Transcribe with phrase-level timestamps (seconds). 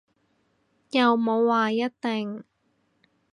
[0.89, 2.43] 又冇話一定